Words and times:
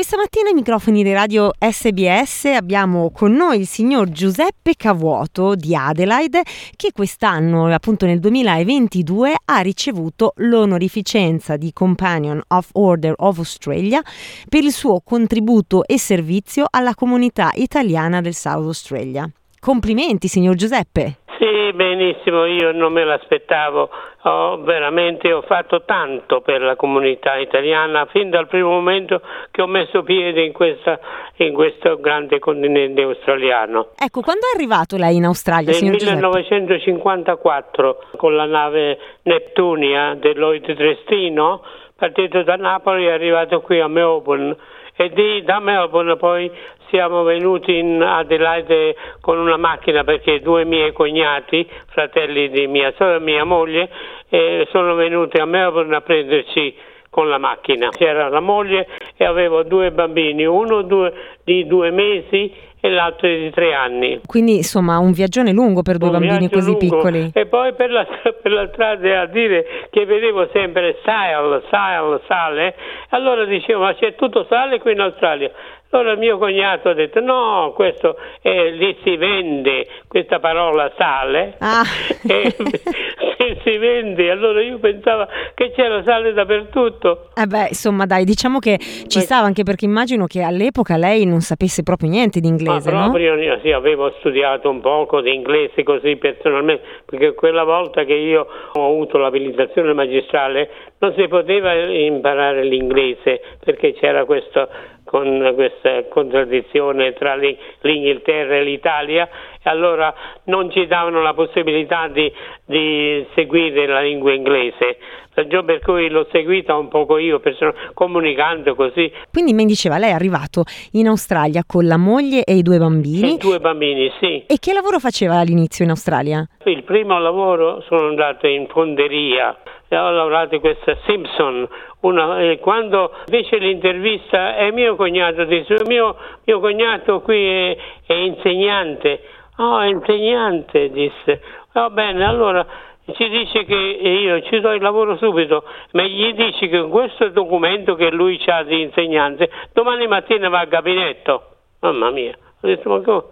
Questa 0.00 0.16
mattina 0.16 0.48
ai 0.48 0.54
microfoni 0.54 1.02
di 1.02 1.12
radio 1.12 1.50
SBS 1.58 2.46
abbiamo 2.46 3.10
con 3.10 3.32
noi 3.32 3.58
il 3.58 3.66
signor 3.66 4.08
Giuseppe 4.08 4.74
Cavuoto 4.74 5.54
di 5.54 5.76
Adelaide 5.76 6.42
che 6.74 6.92
quest'anno, 6.92 7.66
appunto 7.66 8.06
nel 8.06 8.18
2022, 8.18 9.34
ha 9.44 9.58
ricevuto 9.58 10.32
l'onorificenza 10.36 11.58
di 11.58 11.74
Companion 11.74 12.40
of 12.48 12.70
Order 12.72 13.12
of 13.18 13.36
Australia 13.36 14.00
per 14.48 14.64
il 14.64 14.72
suo 14.72 15.02
contributo 15.04 15.84
e 15.84 15.98
servizio 15.98 16.64
alla 16.70 16.94
comunità 16.94 17.50
italiana 17.56 18.22
del 18.22 18.34
South 18.34 18.64
Australia. 18.64 19.30
Complimenti, 19.58 20.28
signor 20.28 20.54
Giuseppe. 20.54 21.18
Sì, 21.40 21.72
benissimo, 21.72 22.44
io 22.44 22.70
non 22.72 22.92
me 22.92 23.02
l'aspettavo, 23.02 23.88
ho 24.24 24.58
veramente 24.58 25.32
ho 25.32 25.40
fatto 25.40 25.84
tanto 25.86 26.42
per 26.42 26.60
la 26.60 26.76
comunità 26.76 27.38
italiana 27.38 28.04
fin 28.12 28.28
dal 28.28 28.46
primo 28.46 28.68
momento 28.68 29.22
che 29.50 29.62
ho 29.62 29.66
messo 29.66 30.02
piede 30.02 30.42
in, 30.44 30.52
questa, 30.52 31.00
in 31.36 31.54
questo 31.54 31.98
grande 31.98 32.38
continente 32.38 33.00
australiano. 33.00 33.92
Ecco, 33.96 34.20
quando 34.20 34.42
è 34.52 34.54
arrivato 34.54 34.98
lei 34.98 35.16
in 35.16 35.24
Australia, 35.24 35.70
Nel 35.70 35.76
signor 35.76 35.96
Giuseppe? 35.96 36.16
1954 36.16 38.04
con 38.16 38.36
la 38.36 38.44
nave 38.44 38.98
Neptunia 39.22 40.14
del 40.20 40.36
Lloyd 40.36 40.76
Trestino, 40.76 41.62
partito 41.96 42.42
da 42.42 42.56
Napoli 42.56 43.06
è 43.06 43.12
arrivato 43.12 43.62
qui 43.62 43.80
a 43.80 43.88
Melbourne 43.88 44.54
e 44.96 45.10
di, 45.10 45.42
da 45.42 45.60
Melbourne 45.60 46.16
poi 46.16 46.50
siamo 46.88 47.22
venuti 47.22 47.78
in 47.78 48.02
Adelaide 48.02 48.96
con 49.20 49.38
una 49.38 49.56
macchina 49.56 50.04
perché 50.04 50.40
due 50.40 50.64
miei 50.64 50.92
cognati, 50.92 51.66
fratelli 51.86 52.50
di 52.50 52.66
mia, 52.66 52.92
mia 53.20 53.44
moglie, 53.44 53.88
eh, 54.28 54.66
sono 54.70 54.94
venuti 54.94 55.38
a 55.38 55.44
Melbourne 55.44 55.96
a 55.96 56.00
prenderci 56.00 56.76
con 57.10 57.28
la 57.28 57.38
macchina. 57.38 57.88
C'era 57.90 58.28
la 58.28 58.40
moglie 58.40 58.86
e 59.16 59.24
avevo 59.24 59.62
due 59.64 59.90
bambini, 59.90 60.44
uno 60.44 60.82
due, 60.82 61.12
di 61.44 61.66
due 61.66 61.90
mesi 61.90 62.52
e 62.80 62.90
l'altro 62.90 63.28
di 63.28 63.50
tre 63.50 63.74
anni. 63.74 64.20
Quindi 64.26 64.56
insomma 64.56 64.98
un 64.98 65.12
viaggione 65.12 65.52
lungo 65.52 65.82
per 65.82 65.98
due 65.98 66.08
Un 66.08 66.18
bambini 66.18 66.50
così 66.50 66.70
lungo. 66.70 66.78
piccoli. 66.78 67.30
E 67.34 67.46
poi 67.46 67.74
per 67.74 67.90
la, 67.90 68.06
per 68.42 68.52
la 68.52 68.68
strada 68.72 69.20
a 69.20 69.26
dire 69.26 69.64
che 69.90 70.04
vedevo 70.04 70.48
sempre 70.52 70.98
sale, 71.04 71.62
sale, 71.70 72.20
sale, 72.26 72.74
allora 73.10 73.44
dicevo 73.44 73.80
ma 73.80 73.94
c'è 73.94 74.14
tutto 74.14 74.46
sale 74.48 74.78
qui 74.80 74.92
in 74.92 75.00
Australia. 75.00 75.50
Allora 75.92 76.14
mio 76.14 76.38
cognato 76.38 76.90
ha 76.90 76.94
detto 76.94 77.18
no, 77.20 77.72
questo 77.74 78.16
eh, 78.42 78.70
lì 78.70 78.96
si 79.02 79.16
vende 79.16 79.88
questa 80.06 80.38
parola 80.38 80.90
sale. 80.96 81.56
Ah. 81.58 81.82
E 83.40 83.58
si 83.64 83.78
vende, 83.78 84.30
allora 84.30 84.62
io 84.62 84.78
pensavo 84.78 85.26
che 85.54 85.72
c'era 85.74 86.02
sale 86.02 86.34
dappertutto. 86.34 87.30
Eh 87.34 87.46
beh, 87.46 87.68
insomma, 87.68 88.04
dai, 88.04 88.26
diciamo 88.26 88.58
che 88.58 88.76
ci 88.78 89.20
stava 89.20 89.46
anche 89.46 89.62
perché 89.62 89.86
immagino 89.86 90.26
che 90.26 90.42
all'epoca 90.42 90.98
lei 90.98 91.24
non 91.24 91.40
sapesse 91.40 91.82
proprio 91.82 92.10
niente 92.10 92.40
di 92.40 92.48
inglese, 92.48 92.69
Ma 92.72 92.90
no? 92.90 93.02
proprio 93.04 93.34
io 93.36 93.58
sì, 93.60 93.72
avevo 93.72 94.12
studiato 94.18 94.68
un 94.68 94.80
poco 94.80 95.20
di 95.20 95.34
inglese 95.34 95.82
così 95.82 96.16
personalmente, 96.16 96.84
perché 97.04 97.34
quella 97.34 97.64
volta 97.64 98.04
che 98.04 98.14
io 98.14 98.46
ho 98.72 98.86
avuto 98.86 99.18
l'abilitazione 99.18 99.92
magistrale 99.92 100.70
non 100.98 101.14
si 101.14 101.26
poteva 101.28 101.72
imparare 101.72 102.62
l'inglese 102.64 103.40
perché 103.64 103.94
c'era 103.94 104.24
questo, 104.24 104.68
con 105.10 105.52
questa 105.56 106.04
contraddizione 106.08 107.14
tra 107.14 107.34
l'I- 107.34 107.58
l'Inghilterra 107.80 108.54
e 108.54 108.62
l'Italia 108.62 109.28
e 109.60 109.68
allora 109.68 110.14
non 110.44 110.70
ci 110.70 110.86
davano 110.86 111.20
la 111.20 111.34
possibilità 111.34 112.06
di, 112.06 112.32
di 112.64 113.26
seguire 113.34 113.88
la 113.88 114.02
lingua 114.02 114.32
inglese. 114.32 114.98
Ragione 115.34 115.64
per 115.64 115.80
cui 115.80 116.08
l'ho 116.08 116.28
seguita 116.30 116.76
un 116.76 116.86
poco 116.86 117.18
io, 117.18 117.40
person- 117.40 117.74
comunicando 117.92 118.76
così. 118.76 119.10
Quindi 119.32 119.52
mi 119.52 119.64
diceva, 119.64 119.98
lei 119.98 120.10
è 120.10 120.14
arrivato 120.14 120.62
in 120.92 121.08
Australia 121.08 121.64
con 121.66 121.86
la 121.86 121.96
moglie 121.96 122.44
e 122.44 122.54
i 122.54 122.62
due 122.62 122.78
bambini. 122.78 123.34
E 123.34 123.36
due 123.36 123.58
bambini, 123.58 124.12
sì. 124.20 124.44
E 124.46 124.58
che 124.60 124.72
lavoro 124.72 125.00
faceva 125.00 125.38
all'inizio 125.40 125.82
in 125.82 125.90
Australia? 125.90 126.46
Il 126.66 126.84
primo 126.84 127.18
lavoro 127.18 127.82
sono 127.88 128.06
andato 128.06 128.46
in 128.46 128.68
fonderia 128.68 129.56
ho 129.98 130.10
lavorato 130.10 130.54
in 130.54 130.60
questa 130.60 130.96
Simpson. 131.04 131.68
Una, 132.00 132.40
e 132.40 132.58
quando 132.58 133.12
fece 133.26 133.58
l'intervista 133.58 134.56
è 134.56 134.70
mio 134.70 134.96
cognato, 134.96 135.44
disse 135.44 135.82
mio, 135.86 136.16
mio 136.44 136.60
cognato 136.60 137.20
qui 137.20 137.46
è, 137.46 137.76
è 138.06 138.12
insegnante. 138.12 139.20
Oh, 139.56 139.80
è 139.80 139.86
insegnante, 139.86 140.90
disse. 140.90 141.42
Va 141.72 141.90
bene, 141.90 142.24
allora 142.24 142.66
ci 143.12 143.28
dice 143.28 143.64
che 143.64 143.74
io 143.74 144.40
ci 144.42 144.60
do 144.60 144.72
il 144.72 144.82
lavoro 144.82 145.16
subito, 145.16 145.64
ma 145.92 146.02
gli 146.02 146.32
dici 146.34 146.68
che 146.68 146.82
questo 146.88 147.28
documento 147.28 147.94
che 147.94 148.10
lui 148.10 148.40
ha 148.46 148.62
di 148.62 148.82
insegnante 148.82 149.50
domani 149.72 150.06
mattina 150.06 150.48
va 150.48 150.60
al 150.60 150.68
gabinetto. 150.68 151.42
Mamma 151.80 152.10
mia, 152.10 152.32
ho 152.32 152.66
detto 152.66 152.88
ma 152.88 153.00
come? 153.00 153.24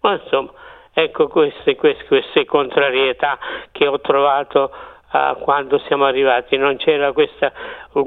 Ma 0.00 0.12
insomma, 0.12 0.50
ecco 0.92 1.28
queste, 1.28 1.76
queste, 1.76 2.04
queste 2.06 2.44
contrarietà 2.44 3.38
che 3.72 3.86
ho 3.86 4.00
trovato 4.00 4.70
ah, 5.10 5.36
quando 5.40 5.78
siamo 5.86 6.04
arrivati, 6.04 6.56
non 6.56 6.76
c'era 6.76 7.12
questa, 7.12 7.52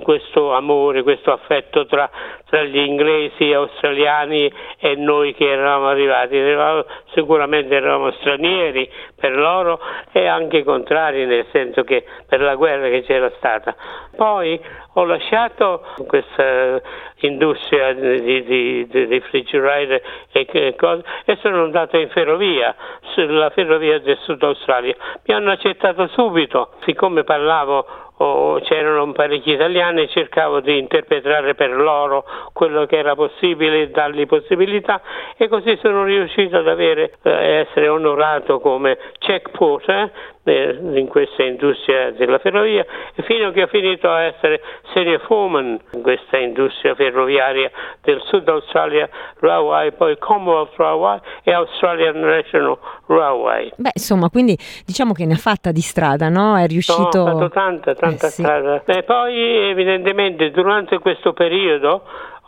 questo 0.01 0.53
amore, 0.53 1.03
questo 1.03 1.31
affetto 1.31 1.85
tra, 1.85 2.09
tra 2.45 2.63
gli 2.63 2.78
inglesi, 2.78 3.51
australiani 3.53 4.51
e 4.79 4.95
noi 4.95 5.34
che 5.34 5.50
eravamo 5.50 5.88
arrivati, 5.88 6.38
eravamo, 6.38 6.85
sicuramente 7.13 7.75
eravamo 7.75 8.12
stranieri 8.12 8.89
per 9.16 9.35
loro 9.35 9.79
e 10.22 10.28
anche 10.28 10.64
contrari 10.64 11.26
nel 11.26 11.48
senso 11.52 11.84
che 11.84 12.06
per 12.28 12.42
la 12.42 12.54
guerra 12.56 12.90
che 12.90 13.02
c'era 13.02 13.32
stata. 13.38 13.76
Poi 14.16 14.59
ho 14.94 15.04
lasciato 15.06 15.84
questa 16.06 16.80
industria 17.22 17.94
di, 17.94 18.44
di, 18.44 18.88
di 18.88 19.06
refrigerator 19.06 20.00
e, 20.31 20.76
cose, 20.78 21.04
e 21.26 21.38
sono 21.38 21.64
andato 21.64 21.98
in 21.98 22.10
ferrovia, 22.10 22.76
sulla 23.14 23.50
ferrovia 23.50 24.00
del 24.00 24.18
Sud 24.20 24.44
Australia. 24.44 24.96
Mi 25.26 25.34
hanno 25.34 25.52
accettato 25.52 26.08
subito, 26.08 26.74
siccome 26.84 27.24
parlavo 27.24 28.11
o 28.22 28.59
c'erano 28.59 29.12
parecchi 29.14 29.52
italiani, 29.52 30.08
cercavo 30.09 30.59
di 30.59 30.78
interpretare 30.78 31.56
per 31.56 31.72
loro 31.72 32.24
quello 32.54 32.86
che 32.86 32.98
era 32.98 33.16
possibile, 33.16 33.90
dargli 33.90 34.28
possibilità 34.28 35.02
e 35.36 35.48
così 35.48 35.76
sono 35.82 36.04
riuscito 36.04 36.58
ad 36.58 36.68
avere, 36.68 37.14
eh, 37.24 37.66
essere 37.68 37.88
onorato 37.88 38.60
come 38.60 38.98
check 39.18 39.50
porter 39.50 40.04
eh, 40.04 40.12
in 40.44 41.07
questa 41.07 41.44
industria 41.44 42.12
della 42.12 42.40
ferrovia 42.40 42.84
e 43.13 43.22
fino 43.24 43.50
a 43.50 43.52
che 43.52 43.62
ho 43.63 43.68
finito 43.68 44.09
a 44.09 44.24
essere 44.24 44.59
serie 44.91 45.19
foreman 45.19 45.79
in 45.94 46.02
questa 46.02 46.38
industria 46.38 46.96
ferroviaria 46.96 47.69
del 48.02 48.19
Sud 48.25 48.47
Australia 48.50 49.07
Railway, 49.40 49.91
poi 49.91 50.18
Commonwealth 50.18 50.74
Railway 50.78 51.19
e 51.44 51.51
Australian 51.53 52.19
National 52.19 52.78
Railway. 53.06 53.72
Beh, 53.75 53.91
insomma, 53.94 54.30
quindi 54.30 54.57
diciamo 54.84 55.13
che 55.13 55.25
ne 55.28 55.34
ha 55.34 55.38
fatta 55.38 55.72
di 55.72 55.81
strada, 55.81 56.30
no? 56.30 56.56
È 56.57 56.62
No, 56.62 56.66
riuscito... 56.68 57.19
ho 57.19 57.25
fatto 57.25 57.50
tanta, 57.50 57.94
tanta 57.94 58.25
Eh, 58.28 58.30
sì. 58.30 58.41
strada. 58.41 58.81
E 58.85 59.03
poi 59.03 59.69
evidentemente 59.69 60.50
durante 60.50 60.97
questo 61.00 61.34
periodo 61.34 62.01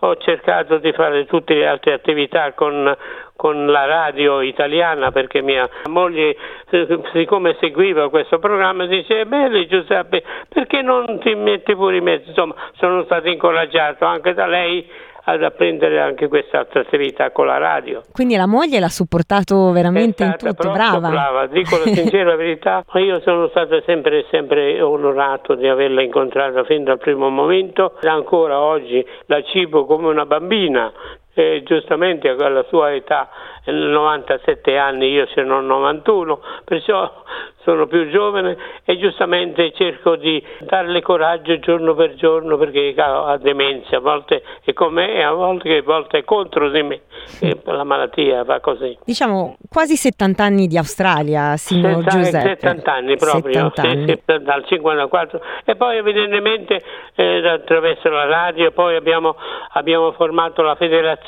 ho 0.05 0.17
cercato 0.17 0.79
di 0.79 0.91
fare 0.91 1.25
tutte 1.25 1.53
le 1.53 1.65
altre 1.65 1.93
attività 1.93 2.51
con, 2.53 2.93
con 3.37 3.67
la 3.67 3.85
radio 3.85 4.41
italiana 4.41 5.11
perché 5.11 5.41
mia 5.41 5.67
moglie, 5.89 6.35
eh, 6.69 6.99
siccome 7.13 7.55
seguiva 7.59 8.09
questo 8.09 8.37
programma, 8.37 8.85
dice, 8.85 9.25
bene 9.25 9.65
Giuseppe, 9.65 10.21
perché 10.49 10.81
non 10.81 11.19
ti 11.19 11.33
metti 11.35 11.73
pure 11.73 11.97
in 11.97 12.03
mezzo? 12.03 12.27
Insomma, 12.29 12.55
sono 12.73 13.03
stato 13.03 13.29
incoraggiato 13.29 14.05
anche 14.05 14.33
da 14.33 14.45
lei 14.45 14.85
ad 15.25 15.43
apprendere 15.43 15.99
anche 15.99 16.27
quest'altra 16.27 16.81
attività 16.81 17.31
con 17.31 17.45
la 17.45 17.57
radio. 17.57 18.03
Quindi 18.11 18.35
la 18.35 18.47
moglie 18.47 18.79
l'ha 18.79 18.89
supportato 18.89 19.71
veramente 19.71 20.23
in 20.23 20.31
tutto, 20.31 20.53
proprio 20.53 20.71
brava. 20.71 21.47
Dico 21.47 21.77
la 21.77 21.91
sincera 21.93 22.35
verità, 22.35 22.83
io 22.95 23.21
sono 23.21 23.47
stato 23.49 23.81
sempre, 23.85 24.25
sempre 24.29 24.81
onorato 24.81 25.55
di 25.55 25.67
averla 25.67 26.01
incontrata 26.01 26.63
fin 26.63 26.83
dal 26.83 26.97
primo 26.97 27.29
momento 27.29 27.97
ancora 28.01 28.59
oggi 28.59 29.05
la 29.27 29.41
cibo 29.43 29.85
come 29.85 30.07
una 30.07 30.25
bambina. 30.25 30.91
E 31.35 31.63
giustamente 31.65 32.30
alla 32.30 32.63
sua 32.69 32.94
età, 32.94 33.27
97 33.65 34.77
anni, 34.77 35.09
io 35.09 35.25
ne 35.35 35.51
ho 35.51 35.62
91, 35.62 36.39
perciò 36.63 37.24
sono 37.63 37.88
più 37.88 38.09
giovane 38.09 38.57
e 38.83 38.97
giustamente 38.97 39.71
cerco 39.71 40.18
di 40.18 40.44
darle 40.59 41.01
coraggio 41.01 41.57
giorno 41.59 41.95
per 41.95 42.15
giorno 42.15 42.57
perché 42.57 42.94
ha 42.97 43.38
demenza, 43.38 43.97
a 43.97 44.00
volte 44.00 44.44
è 44.63 44.74
con 44.74 44.94
me 44.94 45.13
e 45.13 45.24
a 45.24 45.31
volte, 45.31 45.77
a 45.77 45.81
volte 45.81 46.19
è 46.19 46.24
contro 46.25 46.69
di 46.69 46.83
me. 46.83 47.01
E 47.39 47.57
la 47.63 47.85
malattia 47.85 48.44
va 48.44 48.59
così. 48.59 48.97
Diciamo 49.06 49.56
quasi 49.69 49.95
70 49.95 50.44
anni 50.44 50.68
di 50.68 50.77
Australia, 50.77 51.56
signor 51.56 52.03
70, 52.03 52.09
Giuseppe. 52.09 52.50
70 52.50 52.94
anni 52.94 53.15
proprio, 53.15 53.53
70 53.53 53.81
anni. 53.81 54.07
Sì, 54.07 54.21
sì, 54.25 54.44
dal 54.44 54.65
54 54.65 55.41
e 55.63 55.75
poi 55.77 55.97
evidentemente 55.97 56.83
eh, 57.15 57.47
attraverso 57.47 58.09
la 58.09 58.25
radio 58.25 58.71
poi 58.71 58.97
abbiamo, 58.97 59.38
abbiamo 59.71 60.12
formato 60.12 60.62
la 60.62 60.75
federazione 60.75 61.22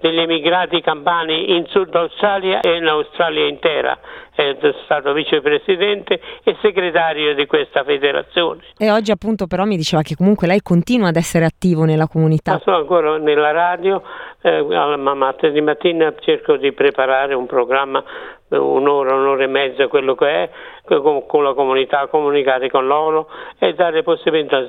degli 0.00 0.18
emigrati 0.18 0.80
campani 0.80 1.56
in 1.56 1.66
Sud 1.66 1.94
Australia 1.94 2.60
e 2.60 2.76
in 2.76 2.86
Australia 2.86 3.46
intera 3.46 3.98
è 4.34 4.56
stato 4.84 5.12
vicepresidente 5.12 6.20
e 6.42 6.56
segretario 6.60 7.34
di 7.34 7.46
questa 7.46 7.84
federazione. 7.84 8.62
E 8.76 8.90
oggi 8.90 9.12
appunto 9.12 9.46
però 9.46 9.64
mi 9.64 9.76
diceva 9.76 10.02
che 10.02 10.16
comunque 10.16 10.46
lei 10.46 10.60
continua 10.60 11.08
ad 11.08 11.16
essere 11.16 11.44
attivo 11.44 11.84
nella 11.84 12.08
comunità. 12.08 12.52
Ma 12.52 12.60
sono 12.64 12.76
ancora 12.78 13.16
nella 13.18 13.52
radio, 13.52 14.02
eh, 14.42 14.62
martedì 14.62 15.60
mattina 15.60 16.12
cerco 16.18 16.56
di 16.56 16.72
preparare 16.72 17.34
un 17.34 17.46
programma 17.46 18.02
un'ora, 18.48 19.14
un'ora 19.14 19.42
e 19.42 19.46
mezza, 19.46 19.88
quello 19.88 20.14
che 20.14 20.26
è, 20.26 20.50
con, 20.84 21.42
la 21.42 21.54
comunità, 21.54 22.06
comunicare 22.08 22.70
con 22.70 22.86
loro 22.86 23.28
e 23.58 23.74
dare 23.74 24.02
possibilità. 24.02 24.68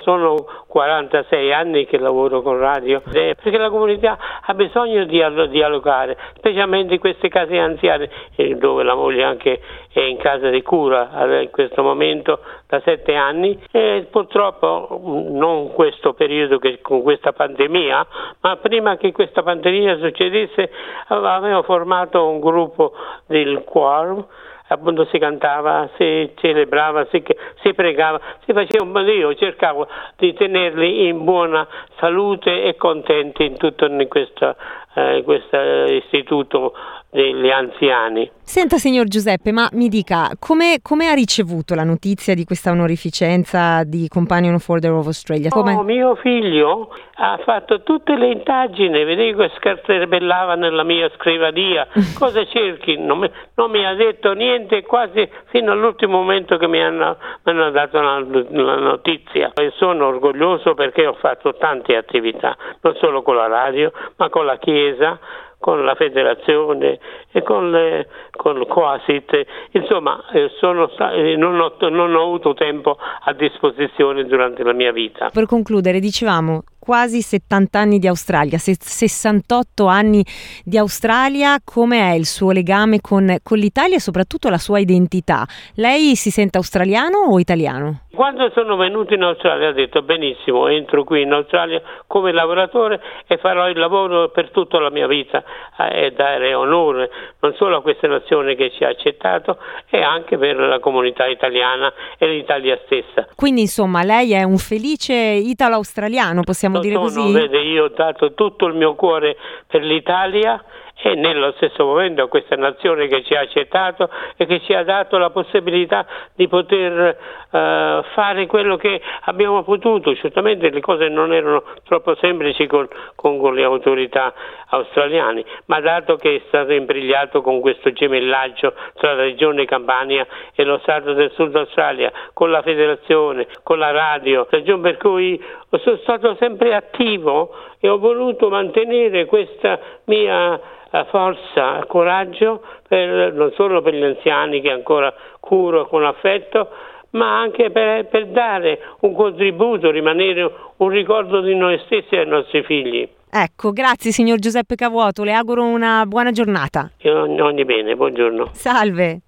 Sono 0.00 0.46
46 0.66 1.52
anni 1.52 1.86
che 1.86 1.98
lavoro 1.98 2.42
con 2.42 2.58
radio, 2.58 3.02
perché 3.02 3.58
la 3.58 3.70
comunità 3.70 4.18
ha 4.42 4.54
bisogno 4.54 5.04
di 5.04 5.22
dialogare, 5.50 6.16
specialmente 6.36 6.94
in 6.94 7.00
queste 7.00 7.28
case 7.28 7.58
anziane 7.58 8.08
dove 8.56 8.82
la 8.82 8.94
moglie 8.94 9.24
anche 9.24 9.60
è 9.92 10.00
in 10.00 10.18
casa 10.18 10.50
di 10.50 10.62
cura 10.62 11.08
in 11.40 11.50
questo 11.50 11.82
momento 11.82 12.40
da 12.66 12.80
sette 12.80 13.14
anni 13.14 13.58
e 13.70 14.06
purtroppo 14.10 15.00
non 15.30 15.72
questo 15.72 16.12
periodo 16.12 16.58
che, 16.58 16.80
con 16.82 17.02
questa 17.02 17.32
pandemia, 17.32 18.06
ma 18.40 18.56
prima 18.56 18.96
che 18.96 19.12
questa 19.12 19.42
pandemia 19.42 19.98
succedesse 19.98 20.70
avevo 21.08 21.62
formato 21.62 22.26
un 22.26 22.40
gruppo 22.40 22.92
del 23.26 23.62
quorum. 23.64 24.24
Appunto 24.68 25.04
si 25.12 25.18
cantava, 25.18 25.88
si 25.96 26.32
celebrava, 26.34 27.06
si, 27.12 27.22
si 27.62 27.72
pregava, 27.72 28.20
si 28.44 28.52
faceva 28.52 28.82
un 28.82 28.90
io 29.12 29.32
cercavo 29.36 29.86
di 30.16 30.32
tenerli 30.34 31.06
in 31.06 31.22
buona 31.22 31.64
salute 31.98 32.64
e 32.64 32.74
contenti 32.74 33.44
in 33.44 33.56
tutto 33.56 33.86
in 33.86 34.08
questo, 34.08 34.56
eh, 34.94 35.22
questo 35.24 35.56
istituto 35.56 36.74
degli 37.10 37.50
anziani. 37.50 38.30
Senta 38.42 38.76
signor 38.76 39.06
Giuseppe, 39.06 39.50
ma 39.50 39.68
mi 39.72 39.88
dica, 39.88 40.30
come, 40.38 40.78
come, 40.82 41.08
ha 41.08 41.14
ricevuto 41.14 41.74
la 41.74 41.82
notizia 41.82 42.34
di 42.34 42.44
questa 42.44 42.70
onorificenza 42.70 43.82
di 43.84 44.06
Companion 44.08 44.58
for 44.58 44.78
the 44.78 44.88
of 44.88 45.06
Australia? 45.06 45.48
Come... 45.48 45.74
Oh, 45.74 45.82
mio 45.82 46.14
figlio 46.16 46.90
ha 47.16 47.40
fatto 47.44 47.82
tutte 47.82 48.14
le 48.14 48.32
indagini, 48.32 49.02
vedevo 49.04 49.42
che 49.42 49.52
scarterbellava 49.56 50.54
nella 50.54 50.84
mia 50.84 51.10
scrivania, 51.16 51.88
cosa 52.16 52.44
cerchi? 52.46 52.98
Non 52.98 53.18
mi, 53.18 53.30
non 53.54 53.70
mi, 53.70 53.84
ha 53.84 53.94
detto 53.94 54.32
niente 54.34 54.82
quasi 54.82 55.28
fino 55.46 55.72
all'ultimo 55.72 56.18
momento 56.18 56.56
che 56.56 56.68
mi 56.68 56.80
hanno, 56.80 57.16
mi 57.42 57.52
hanno 57.52 57.70
dato 57.70 58.00
la, 58.00 58.20
la 58.20 58.76
notizia. 58.76 59.52
E 59.54 59.72
sono 59.76 60.06
orgoglioso 60.06 60.74
perché 60.74 61.06
ho 61.06 61.14
fatto 61.14 61.56
tante 61.56 61.96
attività, 61.96 62.56
non 62.82 62.94
solo 63.00 63.22
con 63.22 63.34
la 63.34 63.48
radio, 63.48 63.90
ma 64.16 64.28
con 64.28 64.44
la 64.44 64.58
Chiesa, 64.58 65.18
con 65.66 65.84
la 65.84 65.96
federazione 65.96 67.00
e 67.32 67.42
con, 67.42 67.72
le, 67.72 68.06
con 68.36 68.56
il 68.56 68.68
Coasit, 68.68 69.44
insomma 69.72 70.24
eh, 70.32 70.48
sono, 70.60 70.88
eh, 71.12 71.34
non, 71.34 71.58
ho, 71.58 71.74
non 71.88 72.14
ho 72.14 72.22
avuto 72.22 72.54
tempo 72.54 72.96
a 73.24 73.32
disposizione 73.32 74.26
durante 74.26 74.62
la 74.62 74.72
mia 74.72 74.92
vita. 74.92 75.28
Per 75.30 75.46
concludere, 75.46 75.98
dicevamo, 75.98 76.62
quasi 76.86 77.20
70 77.20 77.80
anni 77.80 77.98
di 77.98 78.06
Australia, 78.06 78.58
68 78.58 79.86
anni 79.86 80.24
di 80.64 80.78
Australia, 80.78 81.56
come 81.64 82.12
è 82.12 82.14
il 82.14 82.26
suo 82.26 82.52
legame 82.52 83.00
con, 83.00 83.38
con 83.42 83.58
l'Italia 83.58 83.96
e 83.96 84.00
soprattutto 84.00 84.48
la 84.48 84.56
sua 84.56 84.78
identità? 84.78 85.44
Lei 85.74 86.14
si 86.14 86.30
sente 86.30 86.58
australiano 86.58 87.18
o 87.28 87.40
italiano? 87.40 88.02
Quando 88.16 88.50
sono 88.54 88.76
venuto 88.76 89.12
in 89.12 89.22
Australia 89.22 89.68
ho 89.68 89.72
detto 89.72 90.00
benissimo, 90.00 90.68
entro 90.68 91.04
qui 91.04 91.20
in 91.20 91.32
Australia 91.32 91.82
come 92.06 92.32
lavoratore 92.32 92.98
e 93.26 93.36
farò 93.36 93.68
il 93.68 93.78
lavoro 93.78 94.30
per 94.30 94.50
tutta 94.50 94.78
la 94.78 94.88
mia 94.88 95.06
vita 95.06 95.44
eh, 95.78 96.06
e 96.06 96.12
dare 96.12 96.54
onore 96.54 97.10
non 97.40 97.52
solo 97.56 97.76
a 97.76 97.82
questa 97.82 98.06
nazione 98.08 98.54
che 98.54 98.70
ci 98.70 98.84
ha 98.84 98.88
accettato 98.88 99.58
e 99.90 100.00
anche 100.00 100.38
per 100.38 100.56
la 100.56 100.78
comunità 100.78 101.26
italiana 101.26 101.92
e 102.16 102.26
l'Italia 102.26 102.78
stessa. 102.86 103.28
Quindi 103.34 103.62
insomma 103.62 104.02
lei 104.02 104.32
è 104.32 104.44
un 104.44 104.56
felice 104.56 105.12
italo-australiano, 105.12 106.42
possiamo 106.42 106.75
Lo 106.76 106.82
dire 106.82 106.94
sono, 106.94 107.24
così? 107.24 107.32
Vede, 107.32 107.58
io 107.60 107.84
ho 107.84 107.88
dato 107.88 108.34
tutto 108.34 108.66
il 108.66 108.74
mio 108.74 108.94
cuore 108.94 109.36
per 109.66 109.82
l'Italia 109.82 110.62
e 110.98 111.14
nello 111.14 111.52
stesso 111.56 111.84
momento 111.84 112.22
a 112.22 112.28
questa 112.28 112.56
nazione 112.56 113.06
che 113.06 113.22
ci 113.22 113.34
ha 113.34 113.40
accettato 113.40 114.08
e 114.36 114.46
che 114.46 114.60
ci 114.60 114.72
ha 114.72 114.82
dato 114.82 115.18
la 115.18 115.30
possibilità 115.30 116.06
di 116.34 116.48
poter 116.48 117.16
uh, 117.50 118.02
fare 118.14 118.46
quello 118.46 118.76
che 118.76 119.00
abbiamo 119.22 119.62
potuto. 119.62 120.14
Certamente 120.16 120.70
le 120.70 120.80
cose 120.80 121.08
non 121.08 121.34
erano 121.34 121.62
troppo 121.84 122.14
semplici 122.16 122.66
con, 122.66 122.88
con, 123.14 123.38
con 123.38 123.54
le 123.54 123.62
autorità 123.62 124.32
australiane, 124.68 125.44
ma 125.66 125.80
dato 125.80 126.16
che 126.16 126.36
è 126.36 126.42
stato 126.48 126.72
imbrigliato 126.72 127.42
con 127.42 127.60
questo 127.60 127.92
gemellaggio 127.92 128.72
tra 128.94 129.14
la 129.14 129.22
regione 129.22 129.66
Campania 129.66 130.26
e 130.54 130.64
lo 130.64 130.78
Stato 130.78 131.12
del 131.12 131.30
Sud 131.32 131.54
Australia, 131.54 132.10
con 132.32 132.50
la 132.50 132.62
federazione, 132.62 133.46
con 133.62 133.78
la 133.78 133.90
radio, 133.90 134.46
ragione 134.50 134.82
per 134.82 134.96
cui 134.96 135.42
sono 135.70 135.96
stato 135.98 136.36
sempre 136.36 136.74
attivo 136.74 137.54
e 137.80 137.88
ho 137.88 137.98
voluto 137.98 138.48
mantenere 138.48 139.26
questa 139.26 139.78
mia 140.04 140.74
forza, 141.04 141.84
coraggio 141.86 142.62
per, 142.88 143.32
non 143.32 143.52
solo 143.54 143.82
per 143.82 143.94
gli 143.94 144.02
anziani 144.02 144.60
che 144.60 144.70
ancora 144.70 145.12
curo 145.40 145.86
con 145.86 146.04
affetto, 146.04 146.68
ma 147.10 147.38
anche 147.40 147.70
per, 147.70 148.06
per 148.06 148.26
dare 148.28 148.78
un 149.00 149.14
contributo, 149.14 149.90
rimanere 149.90 150.50
un 150.76 150.88
ricordo 150.88 151.40
di 151.40 151.54
noi 151.54 151.78
stessi 151.84 152.14
e 152.14 152.20
ai 152.20 152.26
nostri 152.26 152.62
figli. 152.62 153.08
Ecco, 153.30 153.72
grazie 153.72 154.12
signor 154.12 154.38
Giuseppe 154.38 154.76
Cavuoto, 154.76 155.22
le 155.22 155.32
auguro 155.32 155.64
una 155.64 156.04
buona 156.06 156.30
giornata. 156.30 156.90
Ogni, 157.04 157.40
ogni 157.40 157.64
bene, 157.64 157.94
buongiorno. 157.94 158.50
Salve. 158.52 159.20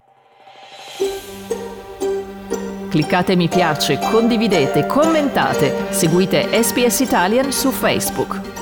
Cliccate 2.91 3.37
mi 3.37 3.49
piace, 3.49 3.99
condividete, 4.11 4.87
commentate, 4.87 5.93
seguite 5.93 6.49
SPS 6.63 7.01
Italian 7.01 7.53
su 7.53 7.69
Facebook. 7.71 8.58